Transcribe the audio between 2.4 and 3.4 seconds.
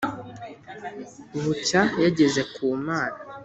ku Mana.